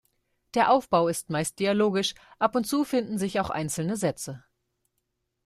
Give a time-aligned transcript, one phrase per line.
[0.55, 4.43] Der Aufbau ist meist dialogisch, ab und zu finden sich auch einzelne Sätze.